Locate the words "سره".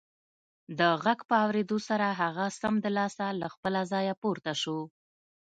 1.89-2.07